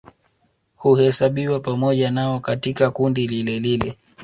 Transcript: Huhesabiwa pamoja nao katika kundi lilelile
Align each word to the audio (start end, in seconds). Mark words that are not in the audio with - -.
Huhesabiwa 0.75 1.59
pamoja 1.59 2.11
nao 2.11 2.39
katika 2.39 2.91
kundi 2.91 3.27
lilelile 3.27 3.97